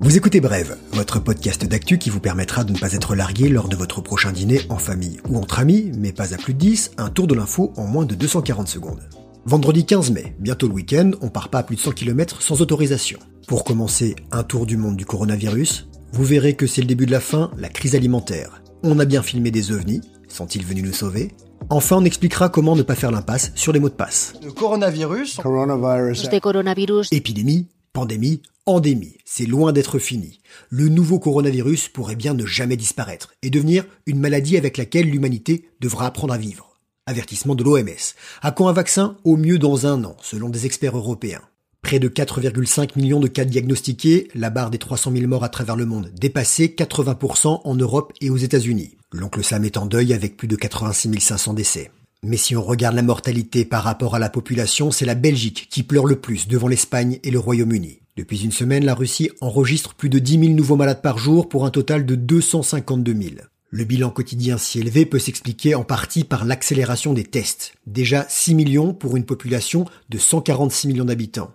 [0.00, 3.68] Vous écoutez Brève, votre podcast d'actu qui vous permettra de ne pas être largué lors
[3.68, 6.92] de votre prochain dîner en famille ou entre amis, mais pas à plus de 10,
[6.96, 9.08] un tour de l'info en moins de 240 secondes.
[9.44, 12.62] Vendredi 15 mai, bientôt le week-end, on part pas à plus de 100 km sans
[12.62, 13.18] autorisation.
[13.46, 15.88] Pour commencer, un tour du monde du coronavirus.
[16.12, 18.62] Vous verrez que c'est le début de la fin, la crise alimentaire.
[18.82, 21.32] On a bien filmé des ovnis, sont-ils venus nous sauver?
[21.68, 24.32] Enfin, on expliquera comment ne pas faire l'impasse sur les mots de passe.
[24.42, 25.36] Le coronavirus.
[25.36, 26.22] coronavirus.
[27.12, 30.40] Épidémie, pandémie, endémie, c'est loin d'être fini.
[30.68, 35.68] Le nouveau coronavirus pourrait bien ne jamais disparaître et devenir une maladie avec laquelle l'humanité
[35.80, 36.78] devra apprendre à vivre.
[37.06, 38.14] Avertissement de l'OMS.
[38.42, 39.16] À quand un vaccin?
[39.24, 41.42] Au mieux dans un an, selon des experts européens.
[41.82, 45.76] Près de 4,5 millions de cas diagnostiqués, la barre des 300 000 morts à travers
[45.76, 48.96] le monde dépassée, 80% en Europe et aux États-Unis.
[49.12, 51.90] L'oncle Sam est en deuil avec plus de 86 500 décès.
[52.22, 55.82] Mais si on regarde la mortalité par rapport à la population, c'est la Belgique qui
[55.82, 58.02] pleure le plus devant l'Espagne et le Royaume-Uni.
[58.16, 61.66] Depuis une semaine, la Russie enregistre plus de 10 000 nouveaux malades par jour pour
[61.66, 63.34] un total de 252 000.
[63.70, 67.74] Le bilan quotidien si élevé peut s'expliquer en partie par l'accélération des tests.
[67.86, 71.52] Déjà 6 millions pour une population de 146 millions d'habitants.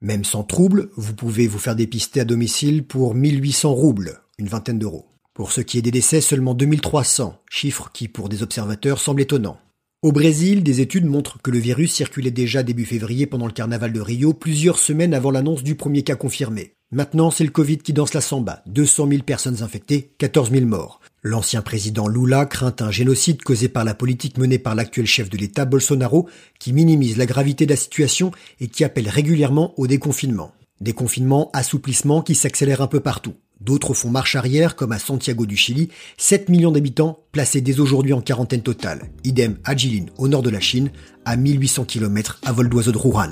[0.00, 4.78] Même sans trouble, vous pouvez vous faire dépister à domicile pour 1800 roubles, une vingtaine
[4.78, 5.06] d'euros.
[5.34, 9.58] Pour ce qui est des décès, seulement 2300, chiffre qui pour des observateurs semble étonnant.
[10.00, 13.92] Au Brésil, des études montrent que le virus circulait déjà début février pendant le carnaval
[13.92, 16.74] de Rio, plusieurs semaines avant l'annonce du premier cas confirmé.
[16.92, 18.62] Maintenant, c'est le Covid qui danse la samba.
[18.66, 21.00] 200 000 personnes infectées, 14 000 morts.
[21.24, 25.36] L'ancien président Lula craint un génocide causé par la politique menée par l'actuel chef de
[25.36, 26.28] l'État Bolsonaro,
[26.60, 30.52] qui minimise la gravité de la situation et qui appelle régulièrement au déconfinement.
[30.80, 33.34] Déconfinement, assouplissement qui s'accélère un peu partout.
[33.60, 38.12] D'autres font marche arrière, comme à Santiago du Chili, 7 millions d'habitants placés dès aujourd'hui
[38.12, 39.10] en quarantaine totale.
[39.24, 40.90] Idem à Jilin, au nord de la Chine,
[41.24, 43.30] à 1800 km à vol d'oiseau de Wuhan.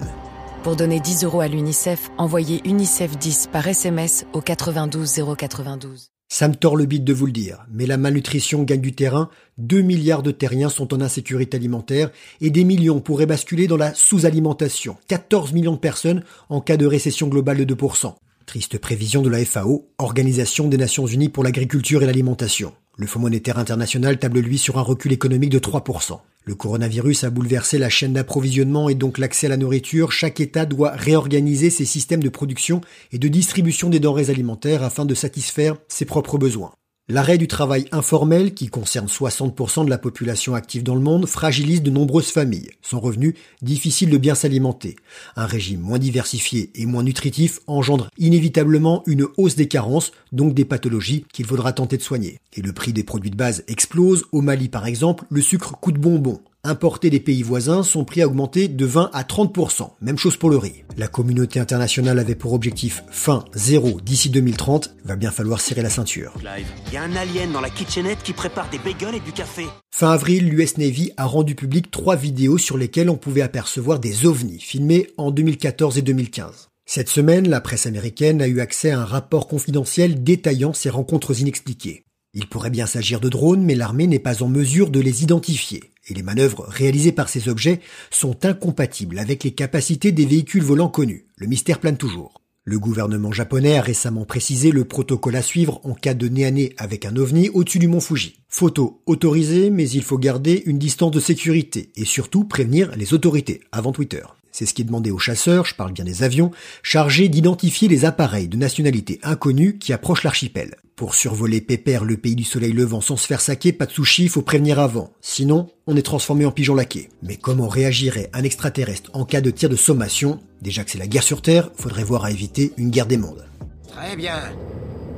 [0.62, 6.12] Pour donner 10 euros à l'UNICEF, envoyez UNICEF 10 par SMS au 92 092.
[6.34, 9.28] Ça me tord le bide de vous le dire, mais la malnutrition gagne du terrain,
[9.58, 12.10] 2 milliards de terriens sont en insécurité alimentaire
[12.40, 16.86] et des millions pourraient basculer dans la sous-alimentation, 14 millions de personnes en cas de
[16.86, 18.14] récession globale de 2%.
[18.46, 22.72] Triste prévision de la FAO, Organisation des Nations Unies pour l'agriculture et l'alimentation.
[22.96, 26.18] Le Fonds monétaire international table lui sur un recul économique de 3%.
[26.44, 30.10] Le coronavirus a bouleversé la chaîne d'approvisionnement et donc l'accès à la nourriture.
[30.10, 32.80] Chaque État doit réorganiser ses systèmes de production
[33.12, 36.72] et de distribution des denrées alimentaires afin de satisfaire ses propres besoins.
[37.08, 41.82] L'arrêt du travail informel, qui concerne 60% de la population active dans le monde, fragilise
[41.82, 42.70] de nombreuses familles.
[42.80, 44.94] Sans revenu, difficile de bien s'alimenter.
[45.34, 50.64] Un régime moins diversifié et moins nutritif engendre inévitablement une hausse des carences, donc des
[50.64, 52.38] pathologies qu'il faudra tenter de soigner.
[52.52, 54.24] Et le prix des produits de base explose.
[54.30, 58.28] Au Mali, par exemple, le sucre coûte bonbon importés des pays voisins, sont prix à
[58.28, 59.90] augmenter de 20 à 30%.
[60.00, 60.84] Même chose pour le riz.
[60.96, 64.94] La communauté internationale avait pour objectif fin zéro d'ici 2030.
[65.04, 66.34] Va bien falloir serrer la ceinture.
[66.34, 69.66] Clive, y a un alien dans la kitchenette qui prépare des bagels et du café.
[69.92, 74.24] Fin avril, l'US Navy a rendu public trois vidéos sur lesquelles on pouvait apercevoir des
[74.24, 76.68] ovnis filmés en 2014 et 2015.
[76.86, 81.40] Cette semaine, la presse américaine a eu accès à un rapport confidentiel détaillant ces rencontres
[81.40, 82.04] inexpliquées.
[82.34, 85.91] Il pourrait bien s'agir de drones, mais l'armée n'est pas en mesure de les identifier
[86.08, 87.80] et les manœuvres réalisées par ces objets
[88.10, 91.26] sont incompatibles avec les capacités des véhicules volants connus.
[91.36, 92.42] Le mystère plane toujours.
[92.64, 96.52] Le gouvernement japonais a récemment précisé le protocole à suivre en cas de nez à
[96.52, 98.36] nez avec un ovni au-dessus du mont Fuji.
[98.48, 103.62] Photo autorisée, mais il faut garder une distance de sécurité et surtout prévenir les autorités
[103.72, 104.22] avant Twitter.
[104.52, 106.50] C'est ce qui est demandé aux chasseurs, je parle bien des avions,
[106.82, 110.76] chargés d'identifier les appareils de nationalité inconnue qui approchent l'archipel.
[110.94, 114.28] Pour survoler Pépère, le pays du soleil levant sans se faire saquer, pas de sushi,
[114.28, 115.10] faut prévenir avant.
[115.22, 117.08] Sinon, on est transformé en pigeon laqué.
[117.22, 120.38] Mais comment réagirait un extraterrestre en cas de tir de sommation?
[120.60, 123.46] Déjà que c'est la guerre sur Terre, faudrait voir à éviter une guerre des mondes.
[123.88, 124.38] Très bien.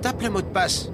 [0.00, 0.88] Tape le mot de passe.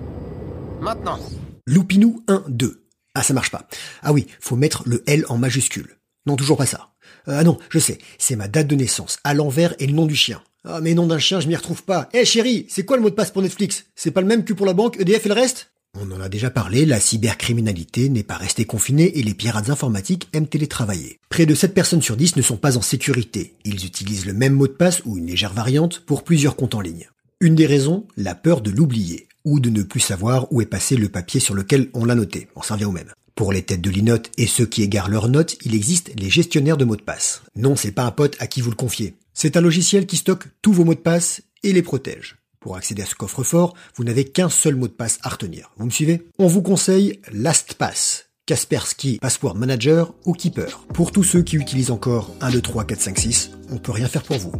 [0.80, 1.18] Maintenant.
[1.66, 2.82] Loupinou 1, 2.
[3.14, 3.68] Ah, ça marche pas.
[4.02, 5.98] Ah oui, faut mettre le L en majuscule.
[6.26, 6.89] Non, toujours pas ça.
[7.28, 10.06] Euh, ah non, je sais, c'est ma date de naissance, à l'envers et le nom
[10.06, 10.42] du chien.
[10.64, 12.08] Ah mais nom d'un chien, je m'y retrouve pas.
[12.12, 13.86] Eh chérie, c'est quoi le mot de passe pour Netflix?
[13.94, 15.70] C'est pas le même que pour la banque, EDF et le reste?
[15.98, 20.28] On en a déjà parlé, la cybercriminalité n'est pas restée confinée et les pirates informatiques
[20.32, 21.18] aiment télétravailler.
[21.30, 23.54] Près de 7 personnes sur 10 ne sont pas en sécurité.
[23.64, 26.80] Ils utilisent le même mot de passe ou une légère variante pour plusieurs comptes en
[26.80, 27.08] ligne.
[27.40, 30.96] Une des raisons, la peur de l'oublier ou de ne plus savoir où est passé
[30.96, 32.48] le papier sur lequel on l'a noté.
[32.54, 33.12] On s'en vient au même.
[33.40, 36.76] Pour les têtes de l'inote et ceux qui égarent leurs notes, il existe les gestionnaires
[36.76, 37.40] de mots de passe.
[37.56, 39.14] Non, c'est pas un pote à qui vous le confiez.
[39.32, 42.36] C'est un logiciel qui stocke tous vos mots de passe et les protège.
[42.60, 45.72] Pour accéder à ce coffre-fort, vous n'avez qu'un seul mot de passe à retenir.
[45.78, 46.28] Vous me suivez?
[46.38, 50.84] On vous conseille LastPass, Kaspersky Password Manager ou Keeper.
[50.92, 54.08] Pour tous ceux qui utilisent encore 1, 2, 3, 4, 5, 6, on peut rien
[54.08, 54.52] faire pour vous.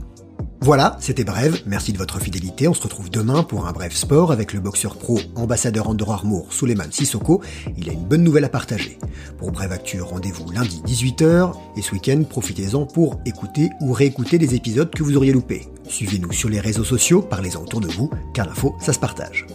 [0.62, 4.31] Voilà, c'était Bref, merci de votre fidélité, on se retrouve demain pour un bref sport
[4.31, 7.41] avec le boxeur pro ambassadeur Under Armour Suleiman Sissoko,
[7.79, 8.99] il a une bonne nouvelle à partager.
[9.39, 14.55] Pour Bref Actu, rendez-vous lundi 18h, et ce week-end, profitez-en pour écouter ou réécouter des
[14.55, 15.67] épisodes que vous auriez loupés.
[15.89, 19.47] Suivez-nous sur les réseaux sociaux, parlez-en autour de vous, car l'info, ça se partage.